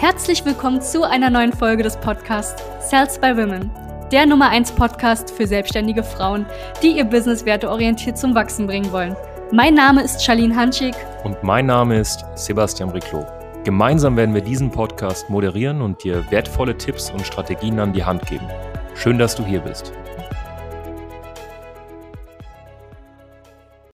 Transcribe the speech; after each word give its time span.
Herzlich 0.00 0.42
willkommen 0.46 0.80
zu 0.80 1.02
einer 1.02 1.28
neuen 1.28 1.52
Folge 1.52 1.82
des 1.82 1.94
Podcasts 1.98 2.64
Sales 2.80 3.18
by 3.18 3.36
Women, 3.36 3.70
der 4.10 4.24
Nummer 4.24 4.48
1 4.48 4.72
Podcast 4.72 5.30
für 5.30 5.46
selbstständige 5.46 6.02
Frauen, 6.02 6.46
die 6.82 6.96
ihr 6.96 7.04
Business 7.04 7.44
werteorientiert 7.44 8.16
zum 8.16 8.34
Wachsen 8.34 8.66
bringen 8.66 8.90
wollen. 8.92 9.14
Mein 9.52 9.74
Name 9.74 10.02
ist 10.02 10.24
Charlene 10.24 10.56
Hanschig. 10.56 10.94
Und 11.22 11.42
mein 11.42 11.66
Name 11.66 11.98
ist 11.98 12.24
Sebastian 12.34 12.88
Riclo. 12.88 13.26
Gemeinsam 13.64 14.16
werden 14.16 14.34
wir 14.34 14.40
diesen 14.40 14.70
Podcast 14.70 15.28
moderieren 15.28 15.82
und 15.82 16.02
dir 16.02 16.24
wertvolle 16.30 16.78
Tipps 16.78 17.10
und 17.10 17.26
Strategien 17.26 17.78
an 17.78 17.92
die 17.92 18.02
Hand 18.02 18.24
geben. 18.24 18.46
Schön, 18.94 19.18
dass 19.18 19.34
du 19.34 19.44
hier 19.44 19.60
bist. 19.60 19.92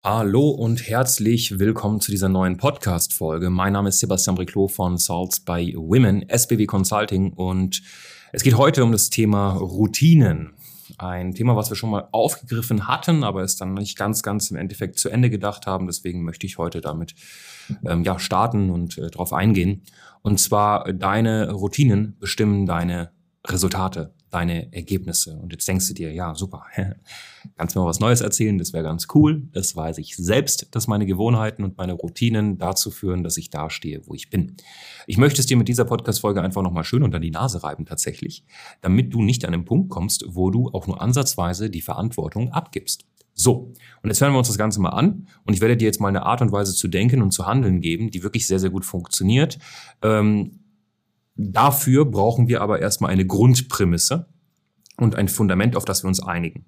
Hallo 0.06 0.50
und 0.50 0.86
herzlich 0.86 1.58
willkommen 1.58 1.98
zu 1.98 2.10
dieser 2.10 2.28
neuen 2.28 2.58
Podcast-Folge. 2.58 3.48
Mein 3.48 3.72
Name 3.72 3.88
ist 3.88 4.00
Sebastian 4.00 4.36
Briclot 4.36 4.70
von 4.72 4.98
Salts 4.98 5.40
by 5.40 5.74
Women, 5.78 6.28
SBW 6.28 6.66
Consulting 6.66 7.32
und 7.32 7.80
es 8.30 8.42
geht 8.42 8.58
heute 8.58 8.84
um 8.84 8.92
das 8.92 9.08
Thema 9.08 9.54
Routinen. 9.54 10.52
Ein 10.98 11.34
Thema, 11.34 11.56
was 11.56 11.70
wir 11.70 11.76
schon 11.76 11.88
mal 11.88 12.06
aufgegriffen 12.12 12.86
hatten, 12.86 13.24
aber 13.24 13.44
es 13.44 13.56
dann 13.56 13.72
nicht 13.72 13.96
ganz, 13.96 14.22
ganz 14.22 14.50
im 14.50 14.58
Endeffekt 14.58 14.98
zu 14.98 15.08
Ende 15.08 15.30
gedacht 15.30 15.66
haben. 15.66 15.86
Deswegen 15.86 16.22
möchte 16.22 16.46
ich 16.46 16.58
heute 16.58 16.82
damit 16.82 17.14
ähm, 17.86 18.04
ja, 18.04 18.18
starten 18.18 18.68
und 18.68 18.98
äh, 18.98 19.10
darauf 19.10 19.32
eingehen. 19.32 19.84
Und 20.20 20.38
zwar, 20.38 20.92
deine 20.92 21.50
Routinen 21.50 22.18
bestimmen 22.20 22.66
deine 22.66 23.10
Resultate 23.46 24.12
deine 24.34 24.72
Ergebnisse. 24.72 25.38
Und 25.38 25.52
jetzt 25.52 25.66
denkst 25.68 25.86
du 25.88 25.94
dir, 25.94 26.12
ja, 26.12 26.34
super, 26.34 26.64
kannst 27.56 27.76
mir 27.76 27.82
mal 27.82 27.88
was 27.88 28.00
Neues 28.00 28.20
erzählen, 28.20 28.58
das 28.58 28.72
wäre 28.72 28.82
ganz 28.82 29.06
cool. 29.14 29.48
Das 29.52 29.76
weiß 29.76 29.98
ich 29.98 30.16
selbst, 30.16 30.74
dass 30.74 30.88
meine 30.88 31.06
Gewohnheiten 31.06 31.62
und 31.62 31.78
meine 31.78 31.92
Routinen 31.92 32.58
dazu 32.58 32.90
führen, 32.90 33.22
dass 33.22 33.36
ich 33.36 33.50
da 33.50 33.70
stehe, 33.70 34.02
wo 34.06 34.14
ich 34.14 34.30
bin. 34.30 34.56
Ich 35.06 35.18
möchte 35.18 35.40
es 35.40 35.46
dir 35.46 35.56
mit 35.56 35.68
dieser 35.68 35.84
Podcast-Folge 35.84 36.42
einfach 36.42 36.62
nochmal 36.62 36.84
schön 36.84 37.04
unter 37.04 37.20
die 37.20 37.30
Nase 37.30 37.62
reiben 37.62 37.86
tatsächlich, 37.86 38.44
damit 38.80 39.14
du 39.14 39.22
nicht 39.22 39.44
an 39.44 39.52
den 39.52 39.64
Punkt 39.64 39.90
kommst, 39.90 40.24
wo 40.28 40.50
du 40.50 40.68
auch 40.68 40.86
nur 40.86 41.00
ansatzweise 41.00 41.70
die 41.70 41.82
Verantwortung 41.82 42.52
abgibst. 42.52 43.04
So, 43.36 43.72
und 44.02 44.10
jetzt 44.10 44.20
hören 44.20 44.32
wir 44.32 44.38
uns 44.38 44.48
das 44.48 44.58
Ganze 44.58 44.80
mal 44.80 44.90
an 44.90 45.28
und 45.44 45.54
ich 45.54 45.60
werde 45.60 45.76
dir 45.76 45.86
jetzt 45.86 46.00
mal 46.00 46.08
eine 46.08 46.24
Art 46.24 46.40
und 46.40 46.52
Weise 46.52 46.72
zu 46.74 46.88
denken 46.88 47.20
und 47.22 47.32
zu 47.32 47.46
handeln 47.46 47.80
geben, 47.80 48.10
die 48.10 48.22
wirklich 48.22 48.46
sehr, 48.46 48.60
sehr 48.60 48.70
gut 48.70 48.84
funktioniert. 48.84 49.58
Ähm, 50.02 50.60
Dafür 51.36 52.04
brauchen 52.04 52.48
wir 52.48 52.60
aber 52.60 52.80
erstmal 52.80 53.10
eine 53.10 53.26
Grundprämisse 53.26 54.28
und 54.96 55.14
ein 55.14 55.28
Fundament, 55.28 55.76
auf 55.76 55.84
das 55.84 56.02
wir 56.04 56.08
uns 56.08 56.20
einigen. 56.20 56.66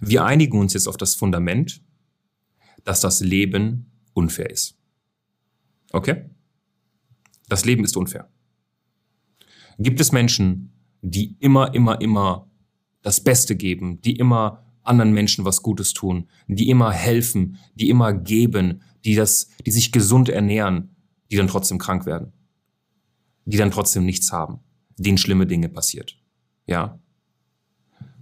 Wir 0.00 0.24
einigen 0.24 0.58
uns 0.58 0.74
jetzt 0.74 0.88
auf 0.88 0.96
das 0.96 1.14
Fundament, 1.14 1.82
dass 2.84 3.00
das 3.00 3.20
Leben 3.20 3.90
unfair 4.12 4.50
ist. 4.50 4.76
Okay? 5.92 6.30
Das 7.48 7.64
Leben 7.64 7.84
ist 7.84 7.96
unfair. 7.96 8.28
Gibt 9.78 10.00
es 10.00 10.12
Menschen, 10.12 10.72
die 11.02 11.36
immer, 11.40 11.74
immer, 11.74 12.00
immer 12.00 12.50
das 13.02 13.22
Beste 13.22 13.56
geben, 13.56 14.00
die 14.00 14.16
immer 14.16 14.64
anderen 14.82 15.12
Menschen 15.12 15.44
was 15.44 15.62
Gutes 15.62 15.92
tun, 15.92 16.28
die 16.46 16.68
immer 16.68 16.92
helfen, 16.92 17.58
die 17.74 17.88
immer 17.88 18.12
geben, 18.12 18.82
die 19.04 19.14
das, 19.14 19.48
die 19.64 19.70
sich 19.70 19.92
gesund 19.92 20.28
ernähren, 20.28 20.96
die 21.30 21.36
dann 21.36 21.48
trotzdem 21.48 21.78
krank 21.78 22.06
werden? 22.06 22.32
die 23.44 23.56
dann 23.56 23.70
trotzdem 23.70 24.04
nichts 24.04 24.32
haben, 24.32 24.60
denen 24.96 25.18
schlimme 25.18 25.46
Dinge 25.46 25.68
passiert. 25.68 26.16
Ja? 26.66 26.98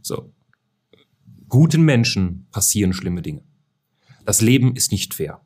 So. 0.03 0.33
Guten 1.49 1.83
Menschen 1.83 2.47
passieren 2.51 2.93
schlimme 2.93 3.23
Dinge. 3.23 3.43
Das 4.25 4.41
Leben 4.41 4.75
ist 4.75 4.93
nicht 4.93 5.15
fair. 5.15 5.41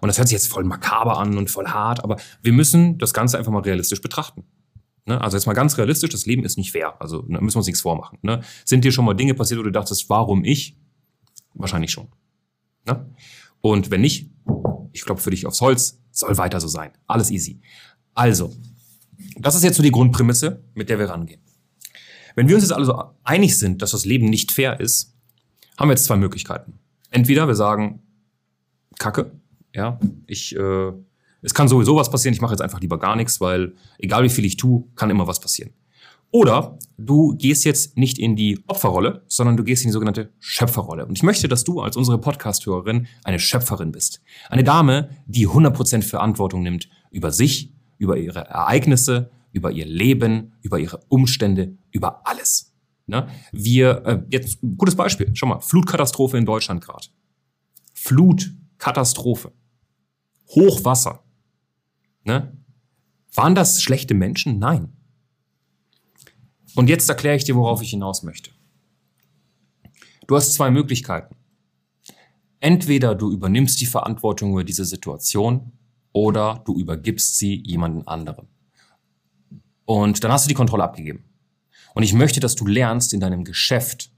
Und 0.00 0.08
das 0.08 0.18
hört 0.18 0.28
sich 0.28 0.34
jetzt 0.34 0.48
voll 0.48 0.64
makaber 0.64 1.18
an 1.18 1.36
und 1.38 1.50
voll 1.50 1.68
hart, 1.68 2.02
aber 2.04 2.16
wir 2.42 2.52
müssen 2.52 2.98
das 2.98 3.14
Ganze 3.14 3.38
einfach 3.38 3.52
mal 3.52 3.62
realistisch 3.62 4.00
betrachten. 4.00 4.44
Ne? 5.06 5.20
Also 5.20 5.36
jetzt 5.36 5.46
mal 5.46 5.54
ganz 5.54 5.78
realistisch, 5.78 6.10
das 6.10 6.26
Leben 6.26 6.44
ist 6.44 6.56
nicht 6.56 6.72
fair. 6.72 7.00
Also 7.00 7.22
da 7.22 7.40
müssen 7.40 7.56
wir 7.56 7.60
uns 7.60 7.66
nichts 7.66 7.82
vormachen. 7.82 8.18
Ne? 8.22 8.42
Sind 8.64 8.84
dir 8.84 8.92
schon 8.92 9.04
mal 9.04 9.14
Dinge 9.14 9.34
passiert, 9.34 9.60
wo 9.60 9.64
du 9.64 9.72
dachtest, 9.72 10.08
warum 10.08 10.44
ich? 10.44 10.76
Wahrscheinlich 11.54 11.90
schon. 11.90 12.08
Ne? 12.86 13.06
Und 13.60 13.90
wenn 13.90 14.00
nicht, 14.00 14.30
ich 14.92 15.02
klopfe 15.04 15.24
für 15.24 15.30
dich 15.30 15.46
aufs 15.46 15.60
Holz, 15.60 16.00
soll 16.10 16.36
weiter 16.36 16.60
so 16.60 16.68
sein. 16.68 16.92
Alles 17.06 17.30
easy. 17.30 17.60
Also, 18.14 18.52
das 19.36 19.54
ist 19.54 19.64
jetzt 19.64 19.76
so 19.76 19.82
die 19.82 19.90
Grundprämisse, 19.90 20.62
mit 20.74 20.88
der 20.88 20.98
wir 20.98 21.08
rangehen. 21.08 21.40
Wenn 22.34 22.48
wir 22.48 22.54
uns 22.54 22.64
jetzt 22.64 22.72
also 22.72 23.02
einig 23.24 23.58
sind, 23.58 23.82
dass 23.82 23.92
das 23.92 24.04
Leben 24.04 24.26
nicht 24.26 24.52
fair 24.52 24.80
ist, 24.80 25.14
haben 25.78 25.88
wir 25.88 25.92
jetzt 25.92 26.04
zwei 26.04 26.16
Möglichkeiten. 26.16 26.78
Entweder 27.10 27.46
wir 27.46 27.54
sagen, 27.54 28.02
Kacke, 28.98 29.32
ja, 29.74 29.98
ich, 30.26 30.56
äh, 30.56 30.92
es 31.42 31.54
kann 31.54 31.68
sowieso 31.68 31.96
was 31.96 32.10
passieren, 32.10 32.34
ich 32.34 32.40
mache 32.40 32.52
jetzt 32.52 32.62
einfach 32.62 32.80
lieber 32.80 32.98
gar 32.98 33.16
nichts, 33.16 33.40
weil 33.40 33.74
egal 33.98 34.22
wie 34.22 34.28
viel 34.28 34.44
ich 34.44 34.56
tue, 34.56 34.84
kann 34.94 35.10
immer 35.10 35.26
was 35.26 35.40
passieren. 35.40 35.72
Oder 36.30 36.78
du 36.96 37.36
gehst 37.36 37.66
jetzt 37.66 37.98
nicht 37.98 38.18
in 38.18 38.36
die 38.36 38.58
Opferrolle, 38.66 39.22
sondern 39.28 39.58
du 39.58 39.64
gehst 39.64 39.82
in 39.82 39.88
die 39.88 39.92
sogenannte 39.92 40.30
Schöpferrolle. 40.38 41.04
Und 41.04 41.18
ich 41.18 41.22
möchte, 41.22 41.46
dass 41.46 41.62
du 41.62 41.80
als 41.80 41.94
unsere 41.94 42.18
Podcast-Hörerin 42.18 43.06
eine 43.22 43.38
Schöpferin 43.38 43.92
bist. 43.92 44.22
Eine 44.48 44.64
Dame, 44.64 45.10
die 45.26 45.46
100% 45.46 46.02
Verantwortung 46.02 46.62
nimmt 46.62 46.88
über 47.10 47.32
sich, 47.32 47.70
über 47.98 48.16
ihre 48.16 48.46
Ereignisse, 48.46 49.30
über 49.52 49.70
ihr 49.70 49.86
Leben, 49.86 50.54
über 50.62 50.78
ihre 50.78 51.00
Umstände, 51.08 51.76
über 51.90 52.26
alles. 52.26 52.74
Ne? 53.06 53.28
Wir, 53.52 54.04
äh, 54.06 54.22
jetzt 54.30 54.60
gutes 54.60 54.96
Beispiel, 54.96 55.30
schau 55.34 55.46
mal, 55.46 55.60
Flutkatastrophe 55.60 56.38
in 56.38 56.46
Deutschland 56.46 56.82
gerade. 56.82 57.08
Flutkatastrophe. 57.94 59.52
Hochwasser. 60.48 61.24
Ne? 62.24 62.56
Waren 63.34 63.54
das 63.54 63.82
schlechte 63.82 64.14
Menschen? 64.14 64.58
Nein. 64.58 64.92
Und 66.74 66.88
jetzt 66.88 67.08
erkläre 67.08 67.36
ich 67.36 67.44
dir, 67.44 67.54
worauf 67.54 67.82
ich 67.82 67.90
hinaus 67.90 68.22
möchte. 68.22 68.50
Du 70.26 70.36
hast 70.36 70.54
zwei 70.54 70.70
Möglichkeiten. 70.70 71.36
Entweder 72.60 73.14
du 73.14 73.32
übernimmst 73.32 73.80
die 73.80 73.86
Verantwortung 73.86 74.52
über 74.52 74.64
diese 74.64 74.84
Situation 74.84 75.72
oder 76.12 76.62
du 76.64 76.78
übergibst 76.78 77.36
sie 77.36 77.62
jemandem 77.66 78.06
anderem. 78.06 78.46
Und 79.92 80.24
dann 80.24 80.32
hast 80.32 80.46
du 80.46 80.48
die 80.48 80.54
Kontrolle 80.54 80.84
abgegeben. 80.84 81.22
Und 81.94 82.02
ich 82.02 82.14
möchte, 82.14 82.40
dass 82.40 82.54
du 82.54 82.66
lernst, 82.66 83.12
in 83.12 83.20
deinem 83.20 83.44
Geschäft 83.44 84.10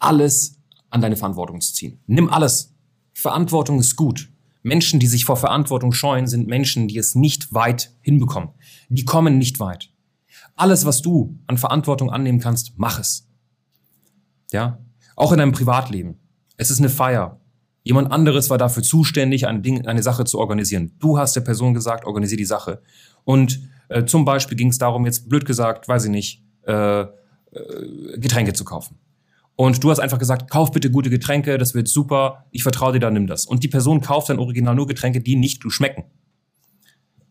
alles 0.00 0.58
an 0.90 1.00
deine 1.00 1.14
Verantwortung 1.14 1.60
zu 1.60 1.72
ziehen. 1.72 2.00
Nimm 2.08 2.28
alles. 2.28 2.74
Verantwortung 3.14 3.78
ist 3.78 3.94
gut. 3.94 4.28
Menschen, 4.62 4.98
die 4.98 5.06
sich 5.06 5.24
vor 5.24 5.36
Verantwortung 5.36 5.92
scheuen, 5.92 6.26
sind 6.26 6.48
Menschen, 6.48 6.88
die 6.88 6.98
es 6.98 7.14
nicht 7.14 7.54
weit 7.54 7.94
hinbekommen. 8.00 8.50
Die 8.88 9.04
kommen 9.04 9.38
nicht 9.38 9.60
weit. 9.60 9.92
Alles, 10.56 10.84
was 10.84 11.00
du 11.00 11.38
an 11.46 11.58
Verantwortung 11.58 12.10
annehmen 12.10 12.40
kannst, 12.40 12.72
mach 12.76 12.98
es. 12.98 13.28
Ja? 14.50 14.80
Auch 15.14 15.30
in 15.30 15.38
deinem 15.38 15.52
Privatleben. 15.52 16.18
Es 16.56 16.70
ist 16.70 16.80
eine 16.80 16.88
Feier. 16.88 17.40
Jemand 17.84 18.10
anderes 18.10 18.50
war 18.50 18.58
dafür 18.58 18.82
zuständig, 18.82 19.46
eine, 19.46 19.60
Ding, 19.60 19.86
eine 19.86 20.02
Sache 20.02 20.24
zu 20.24 20.40
organisieren. 20.40 20.96
Du 20.98 21.18
hast 21.18 21.36
der 21.36 21.42
Person 21.42 21.72
gesagt, 21.72 22.04
organisier 22.04 22.36
die 22.36 22.44
Sache. 22.44 22.82
Und 23.22 23.60
äh, 23.88 24.04
zum 24.04 24.24
Beispiel 24.24 24.56
ging 24.56 24.68
es 24.68 24.78
darum, 24.78 25.04
jetzt 25.06 25.28
blöd 25.28 25.44
gesagt, 25.44 25.88
weiß 25.88 26.04
ich 26.04 26.10
nicht, 26.10 26.42
äh, 26.66 27.02
äh, 27.02 27.08
Getränke 28.16 28.52
zu 28.52 28.64
kaufen. 28.64 28.96
Und 29.56 29.82
du 29.82 29.90
hast 29.90 29.98
einfach 29.98 30.18
gesagt, 30.18 30.50
kauf 30.50 30.70
bitte 30.70 30.90
gute 30.90 31.10
Getränke, 31.10 31.58
das 31.58 31.74
wird 31.74 31.88
super, 31.88 32.44
ich 32.52 32.62
vertraue 32.62 32.92
dir, 32.92 33.00
dann 33.00 33.14
nimm 33.14 33.26
das. 33.26 33.44
Und 33.44 33.64
die 33.64 33.68
Person 33.68 34.00
kauft 34.00 34.28
dann 34.28 34.38
original 34.38 34.74
nur 34.74 34.86
Getränke, 34.86 35.20
die 35.20 35.34
nicht 35.34 35.64
du 35.64 35.70
schmecken. 35.70 36.04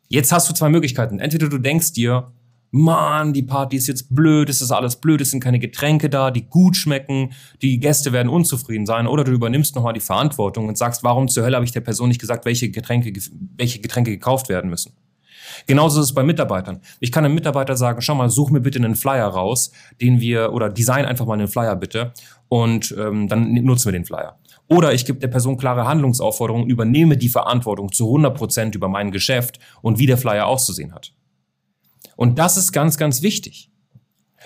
Jetzt 0.10 0.32
hast 0.32 0.50
du 0.50 0.54
zwei 0.54 0.70
Möglichkeiten. 0.70 1.20
Entweder 1.20 1.48
du 1.48 1.58
denkst 1.58 1.94
dir, 1.94 2.32
Mann, 2.72 3.32
die 3.32 3.44
Party 3.44 3.78
ist 3.78 3.88
jetzt 3.88 4.14
blöd, 4.14 4.50
es 4.50 4.62
ist 4.62 4.72
alles 4.72 4.98
blöd, 4.98 5.22
es 5.22 5.32
sind 5.32 5.40
keine 5.42 5.60
Getränke 5.60 6.10
da, 6.10 6.32
die 6.32 6.44
gut 6.44 6.76
schmecken, 6.76 7.32
die 7.62 7.80
Gäste 7.80 8.12
werden 8.12 8.28
unzufrieden 8.28 8.86
sein. 8.86 9.08
Oder 9.08 9.24
du 9.24 9.32
übernimmst 9.32 9.76
nochmal 9.76 9.94
die 9.94 10.02
Verantwortung 10.02 10.68
und 10.68 10.78
sagst, 10.78 11.04
warum 11.04 11.30
zur 11.30 11.46
Hölle 11.46 11.56
habe 11.56 11.66
ich 11.66 11.72
der 11.72 11.82
Person 11.82 12.10
nicht 12.10 12.20
gesagt, 12.20 12.46
welche 12.46 12.70
Getränke, 12.70 13.14
welche 13.56 13.80
Getränke 13.80 14.12
gekauft 14.12 14.50
werden 14.50 14.70
müssen. 14.70 14.94
Genauso 15.66 16.00
ist 16.00 16.08
es 16.08 16.14
bei 16.14 16.24
Mitarbeitern. 16.24 16.82
Ich 17.00 17.12
kann 17.12 17.26
einem 17.26 17.36
Mitarbeiter 17.36 17.76
sagen, 17.76 18.02
schau 18.02 18.16
mal, 18.16 18.30
such 18.30 18.50
mir 18.50 18.62
bitte 18.62 18.80
einen 18.80 18.96
Flyer 18.96 19.28
raus, 19.28 19.72
den 20.02 20.20
wir, 20.20 20.54
oder 20.54 20.70
design 20.70 21.06
einfach 21.06 21.26
mal 21.26 21.34
einen 21.34 21.48
Flyer 21.48 21.76
bitte 21.76 22.14
und 22.50 22.96
ähm, 22.98 23.28
dann 23.28 23.54
nutzen 23.54 23.86
wir 23.86 23.94
den 23.94 24.06
Flyer. 24.06 24.38
Oder 24.70 24.94
ich 24.94 25.06
gebe 25.06 25.20
der 25.20 25.30
Person 25.30 25.58
klare 25.58 25.88
Handlungsaufforderungen, 25.88 26.70
übernehme 26.70 27.18
die 27.18 27.30
Verantwortung 27.30 27.92
zu 27.92 28.06
100 28.06 28.36
Prozent 28.38 28.76
über 28.76 28.90
mein 28.90 29.12
Geschäft 29.12 29.60
und 29.82 29.98
wie 29.98 30.06
der 30.06 30.18
Flyer 30.18 30.48
auszusehen 30.48 30.94
hat. 30.94 31.14
Und 32.16 32.38
das 32.38 32.58
ist 32.58 32.72
ganz, 32.74 32.98
ganz 32.98 33.22
wichtig. 33.22 33.72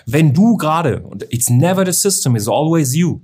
Wenn 0.06 0.32
du 0.32 0.56
gerade, 0.56 1.02
und 1.02 1.24
it's 1.32 1.50
never 1.50 1.84
the 1.84 1.92
system, 1.92 2.36
it's 2.36 2.48
always 2.48 2.94
you, 2.94 3.20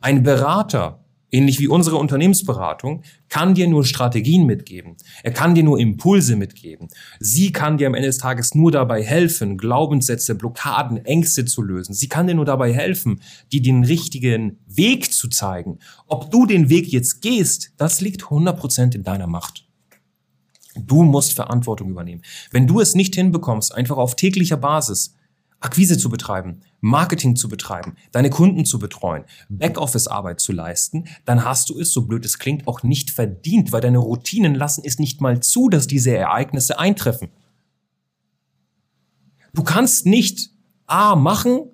ein 0.00 0.22
Berater, 0.22 1.04
ähnlich 1.30 1.60
wie 1.60 1.68
unsere 1.68 1.96
Unternehmensberatung, 1.96 3.02
kann 3.28 3.54
dir 3.54 3.68
nur 3.68 3.84
Strategien 3.84 4.46
mitgeben. 4.46 4.96
Er 5.22 5.32
kann 5.32 5.54
dir 5.54 5.62
nur 5.62 5.78
Impulse 5.78 6.36
mitgeben. 6.36 6.88
Sie 7.18 7.52
kann 7.52 7.78
dir 7.78 7.86
am 7.86 7.94
Ende 7.94 8.08
des 8.08 8.18
Tages 8.18 8.54
nur 8.54 8.70
dabei 8.72 9.02
helfen, 9.02 9.56
Glaubenssätze, 9.56 10.34
Blockaden, 10.34 11.04
Ängste 11.04 11.44
zu 11.44 11.62
lösen. 11.62 11.94
Sie 11.94 12.08
kann 12.08 12.26
dir 12.26 12.34
nur 12.34 12.44
dabei 12.44 12.72
helfen, 12.72 13.20
dir 13.52 13.62
den 13.62 13.84
richtigen 13.84 14.58
Weg 14.66 15.12
zu 15.12 15.28
zeigen. 15.28 15.78
Ob 16.06 16.30
du 16.30 16.46
den 16.46 16.68
Weg 16.68 16.88
jetzt 16.88 17.22
gehst, 17.22 17.72
das 17.76 18.00
liegt 18.00 18.24
100% 18.24 18.94
in 18.94 19.04
deiner 19.04 19.26
Macht. 19.26 19.66
Du 20.76 21.02
musst 21.02 21.34
Verantwortung 21.34 21.90
übernehmen. 21.90 22.22
Wenn 22.50 22.66
du 22.66 22.80
es 22.80 22.94
nicht 22.94 23.14
hinbekommst, 23.14 23.74
einfach 23.74 23.96
auf 23.96 24.14
täglicher 24.14 24.56
Basis 24.56 25.16
Akquise 25.60 25.98
zu 25.98 26.08
betreiben, 26.08 26.60
Marketing 26.80 27.36
zu 27.36 27.48
betreiben, 27.48 27.94
deine 28.12 28.30
Kunden 28.30 28.64
zu 28.64 28.78
betreuen, 28.78 29.24
Backoffice-Arbeit 29.50 30.40
zu 30.40 30.52
leisten, 30.52 31.04
dann 31.26 31.44
hast 31.44 31.68
du 31.68 31.78
es, 31.78 31.92
so 31.92 32.06
blöd 32.06 32.24
es 32.24 32.38
klingt, 32.38 32.66
auch 32.66 32.82
nicht 32.82 33.10
verdient, 33.10 33.70
weil 33.70 33.82
deine 33.82 33.98
Routinen 33.98 34.54
lassen 34.54 34.82
es 34.84 34.98
nicht 34.98 35.20
mal 35.20 35.40
zu, 35.40 35.68
dass 35.68 35.86
diese 35.86 36.16
Ereignisse 36.16 36.78
eintreffen. 36.78 37.28
Du 39.52 39.62
kannst 39.62 40.06
nicht 40.06 40.50
A 40.86 41.14
machen 41.14 41.70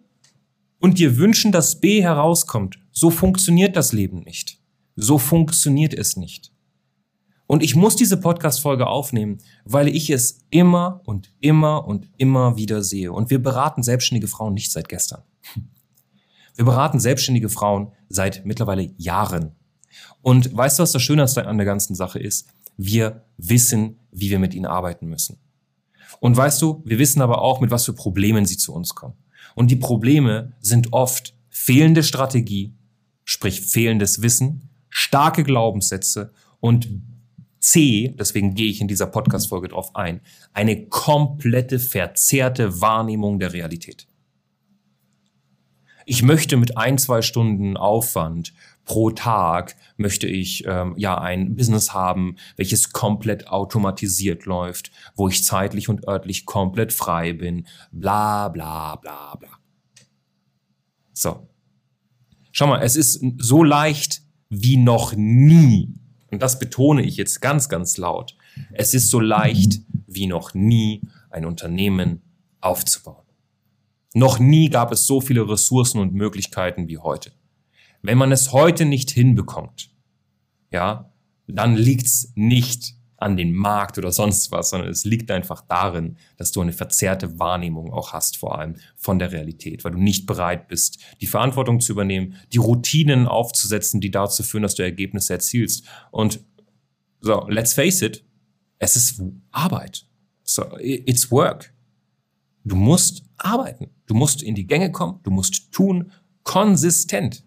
und 0.81 0.99
dir 0.99 1.17
wünschen, 1.17 1.53
dass 1.53 1.81
B 1.81 2.03
herauskommt. 2.03 2.79
So 2.91 3.11
funktioniert 3.11 3.77
das 3.77 3.93
Leben 3.93 4.21
nicht. 4.21 4.59
So 4.97 5.19
funktioniert 5.19 5.95
es 5.95 6.17
nicht. 6.17 6.53
Und 7.47 7.63
ich 7.63 7.77
muss 7.77 7.95
diese 7.95 8.17
Podcast-Folge 8.17 8.87
aufnehmen, 8.87 9.39
weil 9.65 9.89
ich 9.89 10.11
es 10.11 10.41
immer 10.51 11.01
und 11.05 11.31
immer 11.41 11.87
und 11.87 12.09
immer 12.17 12.57
wieder 12.57 12.83
sehe. 12.83 13.13
Und 13.13 13.31
wir 13.31 13.41
beraten 13.41 13.83
selbstständige 13.83 14.29
Frauen 14.29 14.55
nicht 14.55 14.73
seit 14.73 14.89
gestern. 14.89 15.23
Wir 16.57 16.65
beraten 16.65 16.99
selbstständige 16.99 17.51
Frauen 17.51 17.93
seit 18.09 18.47
mittlerweile 18.47 18.91
Jahren. 18.97 19.53
Und 20.23 20.57
weißt 20.57 20.79
du, 20.79 20.83
was 20.83 20.93
das 20.93 21.03
Schöne 21.03 21.23
an 21.23 21.59
der 21.59 21.67
ganzen 21.67 21.95
Sache 21.95 22.19
ist? 22.19 22.49
Wir 22.77 23.25
wissen, 23.37 23.99
wie 24.11 24.31
wir 24.31 24.39
mit 24.39 24.55
ihnen 24.55 24.67
arbeiten 24.67 25.07
müssen. 25.07 25.39
Und 26.19 26.37
weißt 26.37 26.61
du, 26.63 26.83
wir 26.85 26.99
wissen 26.99 27.21
aber 27.21 27.43
auch, 27.43 27.61
mit 27.61 27.71
was 27.71 27.85
für 27.85 27.93
Problemen 27.93 28.47
sie 28.47 28.57
zu 28.57 28.73
uns 28.75 28.95
kommen. 28.95 29.15
Und 29.55 29.71
die 29.71 29.77
Probleme 29.77 30.53
sind 30.61 30.93
oft 30.93 31.35
fehlende 31.51 32.03
Strategie, 32.03 32.75
sprich 33.25 33.61
fehlendes 33.61 34.23
Wissen, 34.23 34.71
starke 34.89 35.45
Glaubenssätze 35.45 36.33
und 36.61 36.89
C, 37.67 38.15
deswegen 38.17 38.55
gehe 38.55 38.71
ich 38.71 38.81
in 38.81 38.87
dieser 38.87 39.09
Podcast-Folge 39.09 39.67
drauf 39.67 39.97
ein, 39.97 40.21
eine 40.53 40.87
komplette 40.87 41.81
verzerrte 41.81 42.81
Wahrnehmung 42.81 43.41
der 43.41 43.53
Realität. 43.53 44.07
Ich 46.05 46.23
möchte 46.23 46.57
mit 46.57 46.79
ein, 46.79 46.97
zwei 46.97 47.23
Stunden 47.23 47.77
Aufwand 47.77 48.55
pro 48.85 49.11
Tag 49.11 49.75
möchte 49.97 50.29
ich 50.29 50.65
ähm, 50.65 50.95
ja 50.97 51.19
ein 51.19 51.57
Business 51.57 51.93
haben, 51.93 52.37
welches 52.55 52.93
komplett 52.93 53.49
automatisiert 53.49 54.45
läuft, 54.45 54.93
wo 55.17 55.27
ich 55.27 55.43
zeitlich 55.43 55.89
und 55.89 56.07
örtlich 56.07 56.47
komplett 56.47 56.93
frei 56.93 57.33
bin, 57.33 57.67
bla 57.91 58.49
bla 58.49 58.95
bla 58.95 59.35
bla. 59.35 59.51
So. 61.13 61.49
Schau 62.53 62.69
mal, 62.69 62.83
es 62.83 62.95
ist 62.95 63.21
so 63.39 63.65
leicht 63.65 64.23
wie 64.51 64.77
noch 64.77 65.15
nie 65.17 66.06
und 66.37 66.43
das 66.43 66.59
betone 66.59 67.03
ich 67.03 67.17
jetzt 67.17 67.41
ganz, 67.41 67.71
ganz 67.71 67.97
laut, 67.97 68.37
es 68.73 68.93
ist 68.93 69.09
so 69.09 69.21
leicht 69.21 69.81
wie 70.07 70.27
noch 70.27 70.53
nie 70.53 71.01
ein 71.31 71.47
Unternehmen 71.47 72.21
aufzubauen. 72.61 73.25
Noch 74.13 74.39
nie 74.39 74.69
gab 74.69 74.93
es 74.93 75.07
so 75.07 75.23
viele 75.23 75.49
Ressourcen 75.49 75.99
und 75.99 76.13
Möglichkeiten 76.13 76.89
wie 76.89 76.99
heute. 76.99 77.33
Wenn 78.03 78.19
man 78.19 78.33
es 78.33 78.53
heute 78.53 78.85
nicht 78.85 79.11
hinbekommt, 79.11 79.89
ja, 80.71 81.11
dann 81.47 81.75
liegt's 81.75 82.33
nicht 82.35 82.93
an 83.19 83.37
den 83.37 83.55
Markt 83.55 83.99
oder 83.99 84.13
sonst 84.13 84.51
was, 84.53 84.71
sondern 84.71 84.91
es 84.91 85.05
liegt 85.05 85.31
einfach 85.31 85.63
darin, 85.63 86.17
dass 86.37 86.53
du 86.53 86.61
eine 86.61 86.73
verzerrte 86.73 87.39
Wahrnehmung 87.39 87.93
auch 87.93 88.13
hast, 88.13 88.37
vor 88.37 88.59
allem 88.59 88.77
von 88.97 89.19
der 89.19 89.33
Realität, 89.33 89.85
weil 89.85 89.93
du 89.93 89.99
nicht 89.99 90.27
bereit 90.27 90.69
bist, 90.69 90.99
die 91.21 91.27
Verantwortung 91.27 91.81
zu 91.81 91.93
übernehmen, 91.93 92.37
die 92.53 92.59
Routinen 92.59 93.27
aufzusetzen, 93.27 94.01
die 94.01 94.11
dazu 94.11 94.43
führen, 94.43 94.63
dass 94.63 94.75
du 94.75 94.83
Ergebnisse 94.83 95.33
erzielst. 95.33 95.85
Und 96.11 96.41
so, 97.21 97.47
let's 97.49 97.73
face 97.73 98.03
it, 98.03 98.25
es 98.79 98.97
ist 98.97 99.23
Arbeit. 99.51 100.07
So, 100.43 100.65
it's 100.79 101.31
work. 101.31 101.73
Du 102.65 102.77
musst 102.77 103.25
arbeiten. 103.39 103.91
Du 104.07 104.15
musst 104.15 104.43
in 104.43 104.55
die 104.55 104.67
Gänge 104.67 104.93
kommen. 104.93 105.21
Du 105.23 105.31
musst 105.31 105.73
tun, 105.73 106.13
konsistent. 106.43 107.45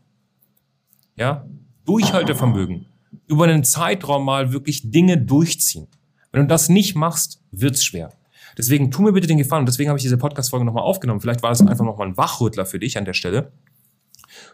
Ja, 1.16 1.46
Durchhaltevermögen 1.86 2.88
über 3.30 3.46
einen 3.46 3.64
Zeitraum 3.64 4.26
mal 4.26 4.52
wirklich 4.52 4.92
Dinge 4.92 5.18
durchziehen. 5.18 5.88
Wenn 6.32 6.42
du 6.42 6.48
das 6.48 6.68
nicht 6.68 6.96
machst, 6.96 7.42
wird's 7.52 7.84
schwer. 7.84 8.12
Deswegen 8.58 8.92
tu 8.92 9.04
mir 9.04 9.14
bitte 9.14 9.28
den 9.28 9.38
Gefallen, 9.38 9.62
und 9.62 9.70
deswegen 9.70 9.90
habe 9.90 9.98
ich 9.98 10.04
diese 10.04 10.18
Podcast-Folge 10.18 10.66
nochmal 10.66 10.84
aufgenommen. 10.84 11.22
Vielleicht 11.22 11.44
war 11.44 11.52
es 11.52 11.62
einfach 11.62 11.86
nochmal 11.86 12.08
ein 12.08 12.18
Wachrüttler 12.18 12.66
für 12.66 12.80
dich 12.80 12.98
an 12.98 13.06
der 13.06 13.14
Stelle. 13.14 13.52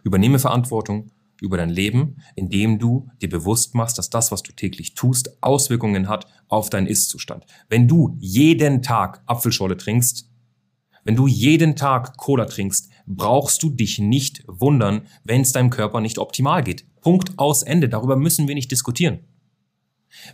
Übernehme 0.03 0.39
Verantwortung 0.39 1.07
über 1.41 1.57
dein 1.57 1.69
Leben, 1.69 2.17
indem 2.35 2.77
du 2.79 3.09
dir 3.21 3.29
bewusst 3.29 3.75
machst, 3.75 3.97
dass 3.97 4.09
das, 4.09 4.31
was 4.31 4.43
du 4.43 4.51
täglich 4.51 4.93
tust, 4.93 5.41
Auswirkungen 5.41 6.07
hat 6.07 6.27
auf 6.47 6.69
deinen 6.69 6.87
Ist-Zustand. 6.87 7.45
Wenn 7.69 7.87
du 7.87 8.15
jeden 8.19 8.81
Tag 8.81 9.21
Apfelschorle 9.25 9.77
trinkst, 9.77 10.29
wenn 11.05 11.15
du 11.15 11.27
jeden 11.27 11.75
Tag 11.75 12.17
Cola 12.17 12.45
trinkst, 12.45 12.89
brauchst 13.05 13.61
du 13.61 13.69
dich 13.69 13.99
nicht 13.99 14.43
wundern, 14.47 15.03
wenn 15.23 15.41
es 15.41 15.51
deinem 15.51 15.69
Körper 15.69 16.01
nicht 16.01 16.17
optimal 16.17 16.63
geht. 16.63 16.83
Punkt 16.99 17.37
aus 17.37 17.61
Ende. 17.61 17.87
Darüber 17.87 18.17
müssen 18.17 18.47
wir 18.47 18.55
nicht 18.55 18.71
diskutieren. 18.71 19.19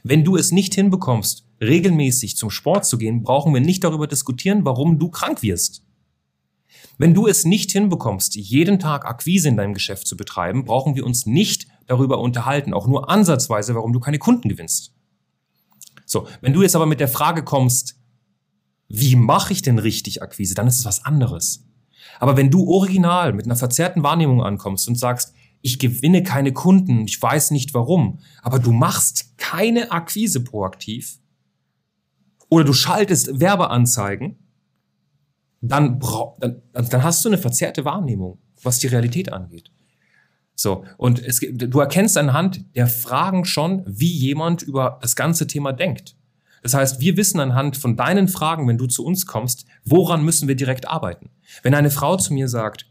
Wenn 0.03 0.23
du 0.23 0.37
es 0.37 0.51
nicht 0.51 0.73
hinbekommst, 0.73 1.45
regelmäßig 1.59 2.37
zum 2.37 2.49
Sport 2.49 2.85
zu 2.85 2.97
gehen, 2.97 3.23
brauchen 3.23 3.53
wir 3.53 3.59
nicht 3.59 3.83
darüber 3.83 4.07
diskutieren, 4.07 4.63
warum 4.63 4.97
du 4.97 5.09
krank 5.09 5.41
wirst. 5.41 5.83
Wenn 6.97 7.13
du 7.13 7.27
es 7.27 7.43
nicht 7.45 7.71
hinbekommst, 7.71 8.35
jeden 8.35 8.79
Tag 8.79 9.05
Akquise 9.05 9.49
in 9.49 9.57
deinem 9.57 9.73
Geschäft 9.73 10.07
zu 10.07 10.15
betreiben, 10.15 10.63
brauchen 10.63 10.95
wir 10.95 11.05
uns 11.05 11.25
nicht 11.25 11.67
darüber 11.87 12.19
unterhalten, 12.19 12.73
auch 12.73 12.87
nur 12.87 13.09
ansatzweise, 13.09 13.75
warum 13.75 13.91
du 13.91 13.99
keine 13.99 14.19
Kunden 14.19 14.47
gewinnst. 14.47 14.93
So, 16.05 16.27
wenn 16.41 16.53
du 16.53 16.61
jetzt 16.61 16.75
aber 16.75 16.85
mit 16.85 16.99
der 16.99 17.07
Frage 17.07 17.43
kommst, 17.43 18.00
wie 18.93 19.15
mache 19.15 19.53
ich 19.53 19.61
denn 19.61 19.79
richtig 19.79 20.21
Akquise, 20.21 20.55
dann 20.55 20.67
ist 20.67 20.79
es 20.79 20.85
was 20.85 21.05
anderes. 21.05 21.65
Aber 22.19 22.37
wenn 22.37 22.51
du 22.51 22.67
original 22.67 23.33
mit 23.33 23.45
einer 23.45 23.55
verzerrten 23.55 24.03
Wahrnehmung 24.03 24.43
ankommst 24.43 24.87
und 24.87 24.97
sagst, 24.97 25.33
ich 25.61 25.79
gewinne 25.79 26.23
keine 26.23 26.53
Kunden, 26.53 27.05
ich 27.05 27.21
weiß 27.21 27.51
nicht 27.51 27.73
warum, 27.73 28.19
aber 28.41 28.59
du 28.59 28.71
machst 28.71 29.37
keine 29.37 29.91
Akquise 29.91 30.43
proaktiv 30.43 31.19
oder 32.49 32.63
du 32.63 32.73
schaltest 32.73 33.39
Werbeanzeigen, 33.39 34.37
dann, 35.61 35.99
dann, 36.39 36.61
dann 36.73 37.03
hast 37.03 37.23
du 37.23 37.29
eine 37.29 37.37
verzerrte 37.37 37.85
Wahrnehmung, 37.85 38.39
was 38.63 38.79
die 38.79 38.87
Realität 38.87 39.31
angeht. 39.31 39.71
So, 40.55 40.83
und 40.97 41.19
es, 41.19 41.39
du 41.39 41.79
erkennst 41.79 42.17
anhand 42.17 42.65
der 42.75 42.87
Fragen 42.87 43.45
schon, 43.45 43.83
wie 43.87 44.11
jemand 44.11 44.61
über 44.61 44.99
das 45.01 45.15
ganze 45.15 45.47
Thema 45.47 45.71
denkt. 45.71 46.15
Das 46.61 46.73
heißt, 46.73 46.99
wir 46.99 47.17
wissen 47.17 47.39
anhand 47.39 47.77
von 47.77 47.97
deinen 47.97 48.27
Fragen, 48.27 48.67
wenn 48.67 48.77
du 48.77 48.85
zu 48.87 49.03
uns 49.03 49.25
kommst, 49.25 49.65
woran 49.83 50.23
müssen 50.23 50.47
wir 50.47 50.55
direkt 50.55 50.87
arbeiten. 50.87 51.29
Wenn 51.63 51.73
eine 51.73 51.91
Frau 51.91 52.17
zu 52.17 52.33
mir 52.33 52.47
sagt, 52.47 52.87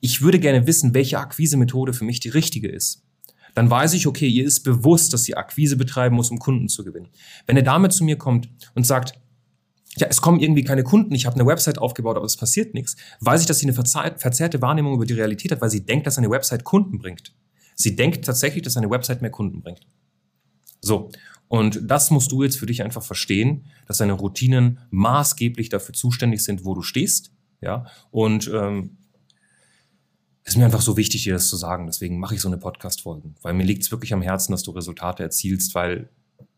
ich 0.00 0.20
würde 0.20 0.38
gerne 0.38 0.66
wissen, 0.66 0.94
welche 0.94 1.18
Akquise-Methode 1.18 1.92
für 1.92 2.04
mich 2.04 2.20
die 2.20 2.28
richtige 2.28 2.68
ist. 2.68 3.02
Dann 3.54 3.70
weiß 3.70 3.94
ich, 3.94 4.06
okay, 4.06 4.28
ihr 4.28 4.44
ist 4.44 4.60
bewusst, 4.60 5.12
dass 5.12 5.22
sie 5.22 5.36
Akquise 5.36 5.76
betreiben 5.76 6.16
muss, 6.16 6.30
um 6.30 6.38
Kunden 6.40 6.68
zu 6.68 6.84
gewinnen. 6.84 7.08
Wenn 7.46 7.56
er 7.56 7.62
damit 7.62 7.92
zu 7.92 8.04
mir 8.04 8.18
kommt 8.18 8.50
und 8.74 8.84
sagt, 8.84 9.14
ja, 9.96 10.08
es 10.10 10.20
kommen 10.20 10.40
irgendwie 10.40 10.64
keine 10.64 10.82
Kunden, 10.82 11.14
ich 11.14 11.24
habe 11.24 11.36
eine 11.36 11.46
Website 11.46 11.78
aufgebaut, 11.78 12.16
aber 12.16 12.26
es 12.26 12.36
passiert 12.36 12.74
nichts, 12.74 12.96
weiß 13.20 13.42
ich, 13.42 13.46
dass 13.46 13.60
sie 13.60 13.66
eine 13.66 13.74
verzerrte 13.74 14.60
Wahrnehmung 14.60 14.94
über 14.94 15.06
die 15.06 15.14
Realität 15.14 15.52
hat, 15.52 15.60
weil 15.60 15.70
sie 15.70 15.86
denkt, 15.86 16.06
dass 16.08 16.18
eine 16.18 16.30
Website 16.30 16.64
Kunden 16.64 16.98
bringt. 16.98 17.32
Sie 17.76 17.94
denkt 17.94 18.24
tatsächlich, 18.24 18.64
dass 18.64 18.76
eine 18.76 18.90
Website 18.90 19.22
mehr 19.22 19.30
Kunden 19.30 19.60
bringt. 19.60 19.86
So, 20.80 21.10
und 21.48 21.80
das 21.84 22.10
musst 22.10 22.32
du 22.32 22.42
jetzt 22.42 22.58
für 22.58 22.66
dich 22.66 22.82
einfach 22.82 23.02
verstehen, 23.02 23.66
dass 23.86 23.98
deine 23.98 24.14
Routinen 24.14 24.78
maßgeblich 24.90 25.68
dafür 25.68 25.94
zuständig 25.94 26.42
sind, 26.42 26.64
wo 26.64 26.74
du 26.74 26.82
stehst. 26.82 27.30
Ja, 27.60 27.86
und 28.10 28.50
ähm, 28.52 28.98
ist 30.44 30.56
mir 30.56 30.66
einfach 30.66 30.82
so 30.82 30.96
wichtig, 30.96 31.22
dir 31.24 31.32
das 31.32 31.48
zu 31.48 31.56
sagen. 31.56 31.86
Deswegen 31.86 32.18
mache 32.18 32.34
ich 32.34 32.40
so 32.40 32.48
eine 32.48 32.58
Podcast-Folge. 32.58 33.32
Weil 33.40 33.54
mir 33.54 33.64
liegt 33.64 33.82
es 33.82 33.90
wirklich 33.90 34.12
am 34.12 34.20
Herzen, 34.20 34.52
dass 34.52 34.62
du 34.62 34.72
Resultate 34.72 35.22
erzielst, 35.22 35.74
weil 35.74 36.10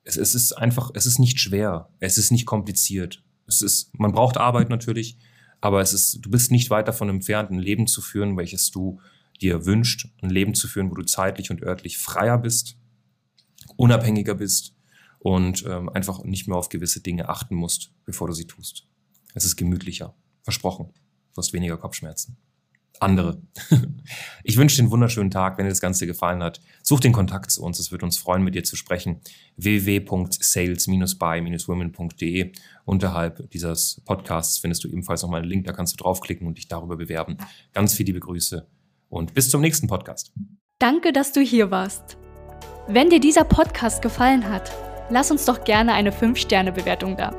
es, 0.03 0.17
es 0.17 0.35
ist 0.35 0.53
einfach, 0.53 0.91
es 0.95 1.07
ist 1.07 1.19
nicht 1.19 1.39
schwer. 1.39 1.89
Es 2.01 2.19
ist 2.19 2.33
nicht 2.33 2.47
kompliziert. 2.47 3.23
Es 3.47 3.63
ist, 3.63 3.97
man 3.99 4.13
braucht 4.13 4.39
Arbeit 4.39 4.71
natürlich, 4.71 5.19
aber 5.61 5.81
es 5.81 5.93
ist, 5.93 6.19
du 6.23 6.31
bist 6.31 6.51
nicht 6.51 6.71
weit 6.71 6.89
davon 6.89 7.09
entfernt, 7.09 7.51
ein 7.51 7.61
Leben 7.61 7.87
zu 7.87 8.03
führen, 8.03 8.37
welches 8.37 8.73
du 8.73 9.01
dir 9.41 9.67
wünscht. 9.67 10.09
Ein 10.21 10.31
Leben 10.31 10.55
zu 10.55 10.67
führen, 10.67 10.91
wo 10.91 10.95
du 10.95 11.05
zeitlich 11.05 11.51
und 11.51 11.63
örtlich 11.63 11.99
freier 11.99 12.39
bist, 12.39 12.77
unabhängiger 13.77 14.35
bist 14.35 14.76
und 15.19 15.65
ähm, 15.67 15.89
einfach 15.89 16.25
nicht 16.25 16.49
mehr 16.49 16.57
auf 16.57 16.69
gewisse 16.69 17.01
Dinge 17.01 17.29
achten 17.29 17.55
musst, 17.55 17.93
bevor 18.05 18.29
du 18.29 18.33
sie 18.33 18.47
tust. 18.47 18.87
Es 19.35 19.45
ist 19.45 19.57
gemütlicher. 19.57 20.15
Versprochen. 20.43 20.93
Du 21.35 21.39
hast 21.39 21.53
weniger 21.53 21.77
Kopfschmerzen 21.77 22.39
andere. 23.01 23.41
Ich 24.45 24.57
wünsche 24.57 24.77
dir 24.77 24.83
einen 24.83 24.93
wunderschönen 24.93 25.33
Tag. 25.33 25.59
Wenn 25.59 25.65
dir 25.65 25.71
das 25.71 25.81
Ganze 25.81 26.07
gefallen 26.07 26.41
hat, 26.41 26.61
such 26.85 27.01
den 27.01 27.13
Kontakt 27.13 27.51
zu 27.51 27.65
uns. 27.65 27.81
Es 27.81 27.91
wird 27.91 28.05
uns 28.05 28.17
freuen, 28.17 28.45
mit 28.45 28.55
dir 28.55 28.63
zu 28.63 28.77
sprechen. 28.77 29.21
www.sales-by-women.de. 29.57 32.53
Unterhalb 32.85 33.51
dieses 33.51 34.01
Podcasts 34.05 34.59
findest 34.59 34.85
du 34.85 34.89
ebenfalls 34.89 35.23
nochmal 35.23 35.41
einen 35.41 35.51
Link, 35.51 35.67
da 35.67 35.73
kannst 35.73 35.95
du 35.95 35.97
draufklicken 35.97 36.47
und 36.47 36.59
dich 36.59 36.69
darüber 36.69 36.97
bewerben. 36.97 37.39
Ganz 37.73 37.95
viele 37.95 38.07
liebe 38.07 38.21
Grüße 38.21 38.69
und 39.09 39.35
bis 39.35 39.51
zum 39.51 39.63
nächsten 39.63 39.89
Podcast. 39.89 40.33
Danke, 40.79 41.13
dass 41.13 41.33
du 41.33 41.41
hier 41.41 41.73
warst. 41.73 42.17
Wenn 42.87 43.11
dir 43.11 43.19
dieser 43.19 43.43
Podcast 43.43 44.01
gefallen 44.01 44.49
hat, 44.49 44.71
lass 45.11 45.31
uns 45.31 45.45
doch 45.45 45.65
gerne 45.65 45.93
eine 45.93 46.11
5-Sterne-Bewertung 46.11 47.17
da. 47.17 47.33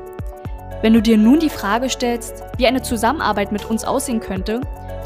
Wenn 0.80 0.94
du 0.94 1.02
dir 1.02 1.18
nun 1.18 1.40
die 1.40 1.50
Frage 1.50 1.88
stellst, 1.88 2.44
wie 2.56 2.66
eine 2.66 2.82
Zusammenarbeit 2.82 3.50
mit 3.50 3.64
uns 3.64 3.84
aussehen 3.84 4.20
könnte, 4.20 4.60